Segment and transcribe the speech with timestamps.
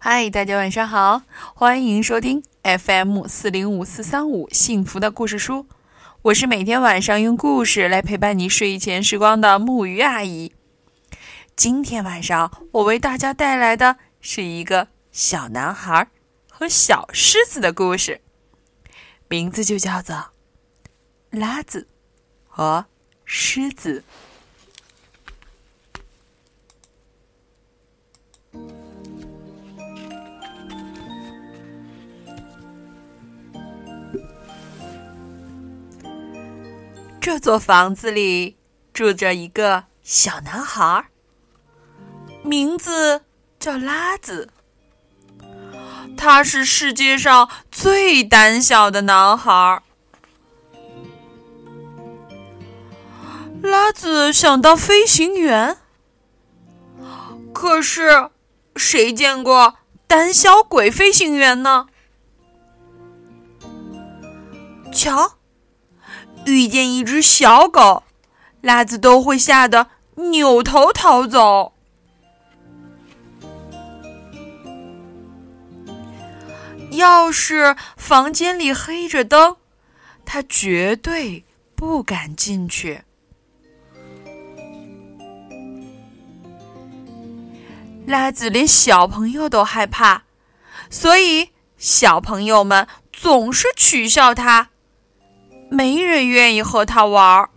[0.00, 1.22] 嗨，大家晚上好，
[1.54, 5.66] 欢迎收听 FM 四零五四三五幸福的故事书。
[6.22, 10.52] 我是每天晚上用故事来陪伴你睡前时光的木鱼阿姨。
[11.56, 16.06] 今天晚上我为大家带来的是一个小男孩
[16.48, 18.20] 和小狮子的故事，
[19.26, 20.14] 名字就叫做
[21.30, 21.88] 《拉子
[22.46, 22.86] 和
[23.24, 24.04] 狮子》。
[37.30, 38.56] 这座房子里
[38.94, 41.04] 住着一个小男孩，
[42.42, 43.20] 名字
[43.60, 44.48] 叫拉子。
[46.16, 49.82] 他是世界上最胆小的男孩。
[53.60, 55.76] 拉子想当飞行员，
[57.52, 58.30] 可是
[58.74, 59.74] 谁见过
[60.06, 61.88] 胆小鬼飞行员呢？
[64.90, 65.37] 瞧。
[66.48, 68.04] 遇见一只小狗，
[68.60, 71.72] 拉子都会吓得扭头逃走。
[76.92, 79.56] 要是房间里黑着灯，
[80.24, 81.44] 他绝对
[81.76, 83.02] 不敢进去。
[88.06, 90.22] 拉子连小朋友都害怕，
[90.88, 94.70] 所以小朋友们总是取笑他。
[95.70, 97.50] 没人愿意和他玩儿，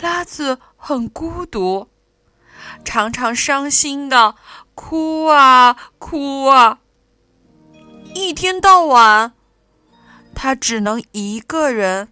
[0.00, 1.88] 拉子很孤独，
[2.84, 4.36] 常常伤心的
[4.74, 6.80] 哭啊哭啊。
[8.14, 9.34] 一天到晚，
[10.34, 12.08] 他只能一个人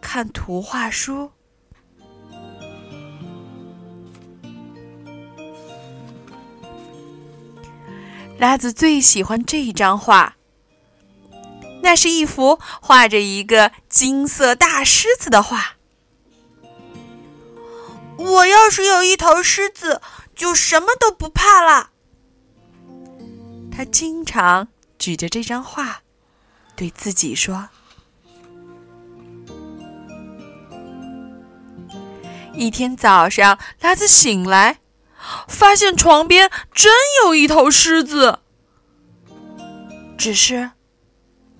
[0.00, 1.32] 看图画书。
[8.38, 10.36] 拉子最喜欢这张画。
[11.86, 15.76] 那是一幅画着一个金色大狮子的画。
[18.18, 20.02] 我要是有一头狮子，
[20.34, 21.90] 就什么都不怕了。
[23.70, 24.66] 他经常
[24.98, 26.00] 举着这张画，
[26.74, 27.68] 对自己说。
[32.52, 34.80] 一天早上，拉子醒来，
[35.46, 36.92] 发现床边真
[37.24, 38.40] 有一头狮子，
[40.18, 40.72] 只是。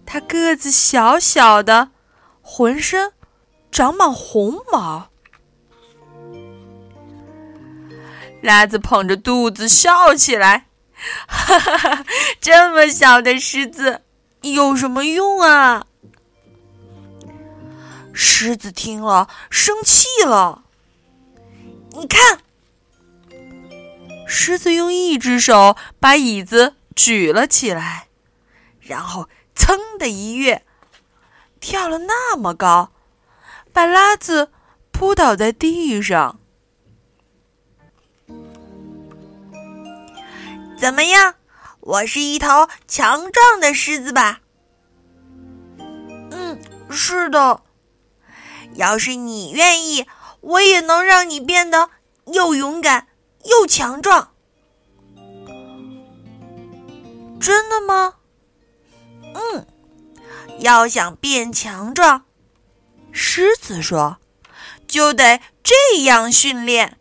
[0.06, 1.90] 它个子小小的，
[2.40, 3.12] 浑身
[3.72, 5.10] 长满红毛。
[8.40, 10.68] 拉子捧着肚子笑起来，
[11.26, 12.06] 哈哈哈！
[12.40, 14.02] 这么小的狮子
[14.42, 15.86] 有什么用啊？
[18.12, 20.62] 狮子听了生气了。
[21.90, 22.40] 你看，
[24.26, 28.06] 狮子用一只手把椅子举了起来，
[28.80, 29.28] 然后。
[29.56, 30.64] 噌的一跃，
[31.58, 32.92] 跳了那么高，
[33.72, 34.52] 把拉子
[34.92, 36.38] 扑倒在地上。
[40.78, 41.34] 怎么样？
[41.80, 44.40] 我是一头强壮的狮子吧？
[45.78, 47.62] 嗯，是的。
[48.74, 50.06] 要是你愿意，
[50.40, 51.88] 我也能让你变得
[52.26, 53.06] 又勇敢
[53.44, 54.34] 又强壮。
[57.40, 58.14] 真的吗？
[59.36, 59.66] 嗯，
[60.60, 62.24] 要想变强壮，
[63.12, 64.16] 狮子说，
[64.88, 66.98] 就得这样训练。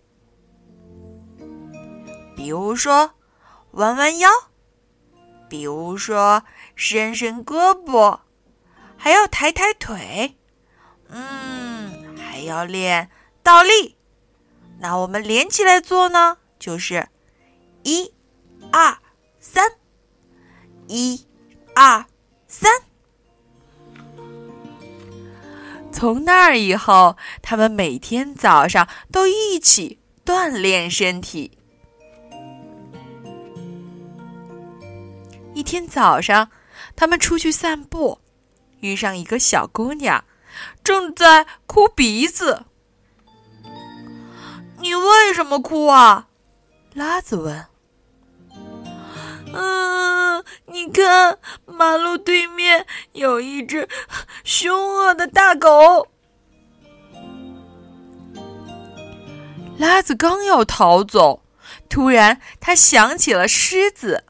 [2.36, 3.12] 比如说，
[3.72, 4.30] 弯弯腰；
[5.48, 6.44] 比如说，
[6.76, 8.20] 伸伸胳膊；
[8.98, 10.38] 还要抬抬腿。
[11.08, 13.10] 嗯，还要练
[13.42, 13.96] 倒立。
[14.80, 16.38] 那我们连起来做呢？
[16.60, 17.08] 就是
[17.84, 18.14] 一、
[18.72, 18.98] 二、
[19.40, 19.72] 三，
[20.88, 21.25] 一、
[22.56, 22.72] 三。
[25.92, 31.58] 从那儿以后，他们每天早上都一起锻炼身体。
[35.54, 36.50] 一天早上，
[36.96, 38.20] 他们出去散步，
[38.80, 40.24] 遇上一个小姑娘，
[40.82, 42.64] 正在哭鼻子。
[44.80, 46.28] “你为什么哭啊？”
[46.94, 47.66] 拉子问。
[49.54, 50.15] 嗯，
[50.68, 53.88] 你看，马路对面有一只
[54.44, 56.08] 凶恶的大狗。
[59.78, 61.44] 拉子刚要逃走，
[61.90, 64.24] 突然他想起了狮子。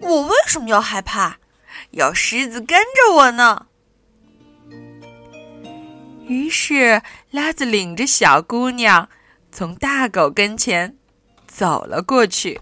[0.00, 1.38] 我为什么要害怕？
[1.90, 3.66] 有狮子跟着我呢。
[6.26, 9.08] 于是，拉子领着小姑娘
[9.50, 10.96] 从大狗跟前
[11.46, 12.60] 走了过去。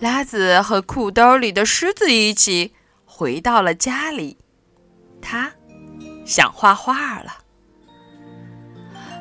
[0.00, 2.74] 拉子和裤兜里的狮子一起
[3.04, 4.38] 回到了家里，
[5.20, 5.52] 他
[6.24, 7.44] 想画画了。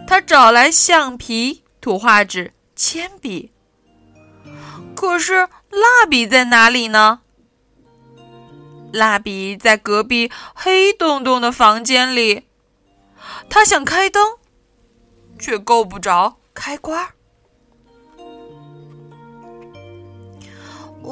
[0.08, 3.52] 他找来橡皮、图画纸、铅笔，
[4.96, 5.34] 可是
[5.70, 7.20] 蜡笔在哪里呢？
[8.94, 12.48] 蜡笔在隔壁黑洞洞的房间里。
[13.50, 14.38] 他想开灯，
[15.38, 17.06] 却够不着开关。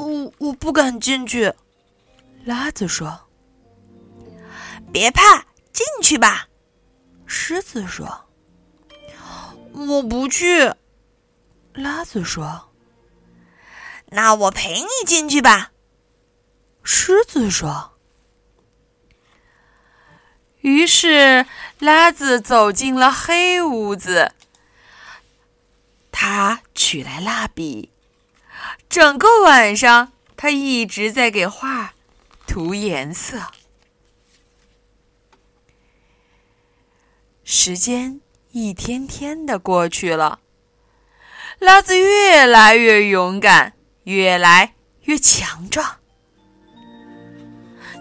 [0.05, 1.53] 我我不敢进去，
[2.45, 3.27] 拉子说
[4.93, 6.47] ：“别怕，进去吧。”
[7.25, 8.29] 狮子说
[9.73, 10.71] ：“我不去。”
[11.73, 12.69] 拉子说
[14.09, 15.71] ：“那我陪你进去吧。”
[16.83, 17.93] 狮子说。
[20.61, 21.47] 于是，
[21.79, 24.33] 拉子走进了黑屋子。
[26.11, 27.91] 他取来蜡笔。
[28.89, 31.93] 整个晚上，他一直在给画
[32.45, 33.41] 涂颜色。
[37.43, 38.19] 时间
[38.51, 40.39] 一天天的过去了，
[41.59, 45.97] 拉子越来越勇敢，越来越强壮。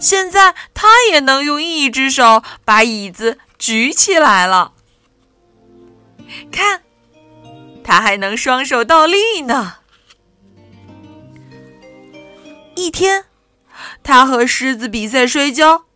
[0.00, 4.74] 现在，他也能用一只手把椅子举起来了。
[6.50, 6.82] 看，
[7.82, 9.78] 他还能双手倒立呢。
[12.76, 13.24] 一天，
[14.04, 15.86] 他和狮子比赛摔跤，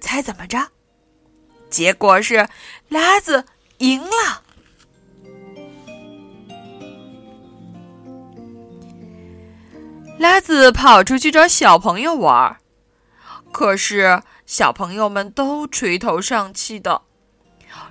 [0.00, 0.68] 猜怎么着？
[1.70, 2.48] 结果是
[2.88, 3.44] 拉子
[3.78, 4.42] 赢了。
[10.18, 12.58] 拉子跑出去找小朋友玩，
[13.52, 17.02] 可是小朋友们都垂头丧气的。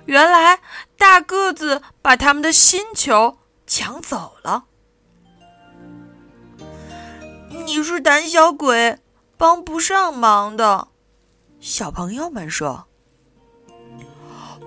[0.04, 0.60] 原来
[0.98, 4.67] 大个子把他们的新球抢走了。
[7.50, 8.98] 你是胆小鬼，
[9.36, 10.88] 帮不上忙的。
[11.60, 12.86] 小朋友们说：“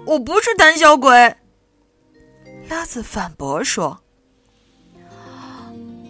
[0.06, 1.36] 我不是胆小鬼。”
[2.70, 4.02] 拉子反驳说：“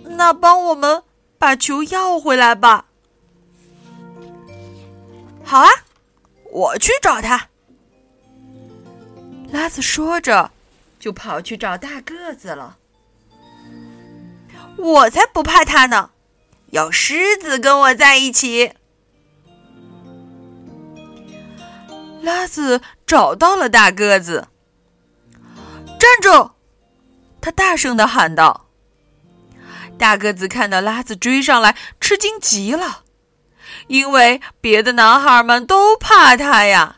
[0.03, 1.03] 那帮我们
[1.38, 2.85] 把球要回来吧。”
[5.44, 5.67] 好啊，
[6.51, 7.50] 我去找他。
[9.50, 10.51] 拉子说着，
[11.00, 12.77] 就跑去找大个子了。
[14.77, 16.12] 我才不怕他呢！
[16.71, 18.73] 有狮子跟我在一起。
[22.21, 24.47] 拉子找到了大个子，
[26.00, 26.51] 站住！
[27.41, 28.68] 他大声的喊道。
[29.97, 33.03] 大个子看到拉子追上来，吃惊极了，
[33.88, 36.97] 因为别的男孩们都怕他呀。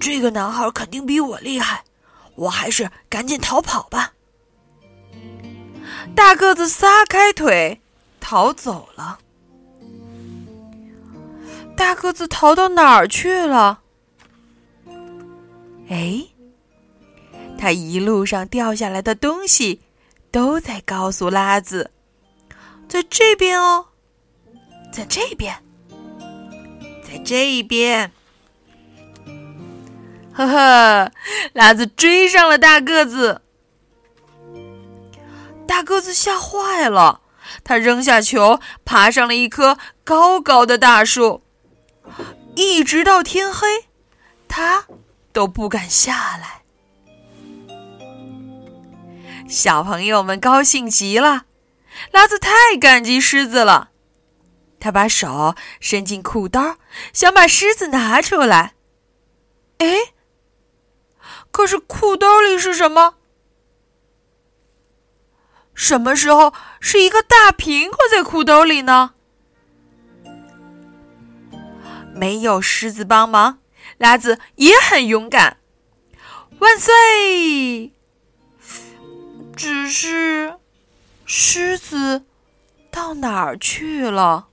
[0.00, 1.84] 这个男孩肯定比我厉害，
[2.34, 4.14] 我还是赶紧逃跑吧。
[6.14, 7.80] 大个子撒开腿
[8.20, 9.18] 逃走了。
[11.76, 13.80] 大个子逃到哪儿去了？
[15.88, 16.26] 哎，
[17.58, 19.80] 他一路上掉下来的东西
[20.30, 21.90] 都在告诉拉子，
[22.88, 23.86] 在这边哦，
[24.92, 25.56] 在这边，
[27.02, 28.12] 在这一边。
[30.32, 31.12] 呵呵，
[31.54, 33.42] 拉子追上了大个子。
[35.70, 37.20] 大个子吓坏了，
[37.62, 41.44] 他扔下球，爬上了一棵高高的大树，
[42.56, 43.84] 一直到天黑，
[44.48, 44.86] 他
[45.32, 46.62] 都不敢下来。
[49.48, 51.44] 小朋友们高兴极了，
[52.10, 53.90] 拉子太感激狮子了，
[54.80, 56.78] 他把手伸进裤兜，
[57.12, 58.74] 想把狮子拿出来。
[59.78, 60.14] 哎，
[61.52, 63.14] 可是裤兜里是什么？
[65.80, 69.14] 什么时候是一个大苹果在裤兜里呢？
[72.14, 73.60] 没有狮子帮忙，
[73.96, 75.56] 拉子也很勇敢。
[76.58, 77.94] 万岁！
[79.56, 80.54] 只是
[81.24, 82.26] 狮子
[82.90, 84.48] 到哪儿去了？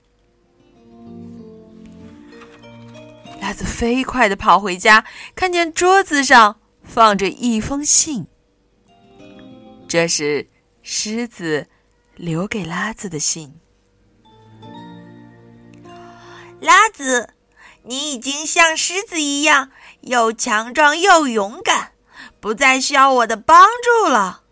[3.42, 5.04] 拉子飞快的跑回家，
[5.34, 8.26] 看见桌子上放着一封信。
[9.86, 10.48] 这是。
[10.90, 11.66] 狮子
[12.16, 13.60] 留给拉子的信。
[16.62, 17.34] 拉子，
[17.82, 21.92] 你已经像狮子一样又强壮又勇敢，
[22.40, 24.44] 不再需要我的帮助了。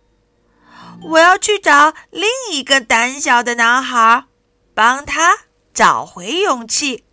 [1.05, 4.27] 我要去找另一个胆小的男孩，
[4.75, 5.39] 帮他
[5.73, 7.05] 找回勇气。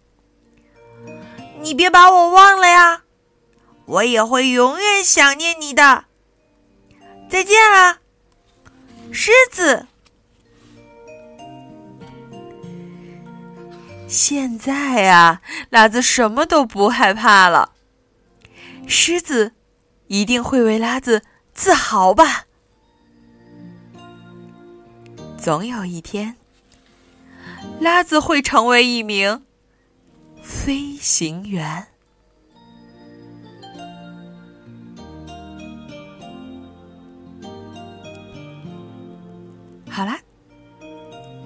[1.61, 3.03] 你别把我忘了呀！
[3.85, 6.03] 我也会永远想念你的。
[7.29, 7.99] 再见了，
[9.13, 9.85] 狮子。
[14.07, 17.73] 现在啊，拉子什么都不害怕了。
[18.87, 19.53] 狮子
[20.07, 21.21] 一定会为拉子
[21.53, 22.47] 自豪吧？
[25.37, 26.35] 总有一天，
[27.79, 29.45] 拉子会成为一名
[30.41, 31.92] 飞行员。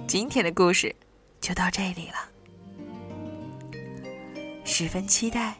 [0.07, 0.95] 今天的故事
[1.41, 2.31] 就到这里了。
[4.63, 5.53] 十分期待，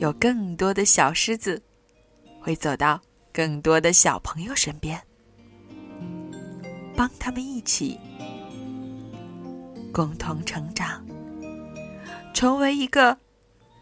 [0.00, 1.62] 有更多的小狮子
[2.40, 3.00] 会走到
[3.32, 5.00] 更多的小朋友身边，
[6.96, 7.96] 帮他们一起
[9.92, 11.06] 共同成长，
[12.34, 13.16] 成为一个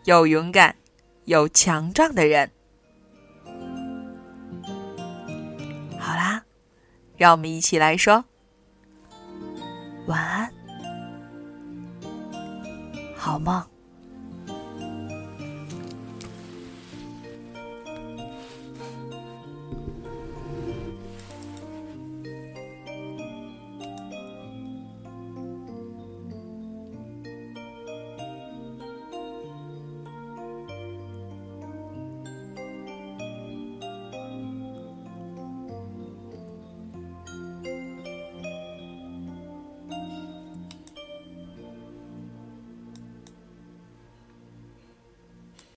[0.04, 0.76] 又勇敢
[1.24, 2.50] 又强壮的人。
[5.98, 6.44] 好啦。
[7.16, 8.24] 让我们一起来说
[10.06, 10.52] 晚安，
[13.16, 13.73] 好梦。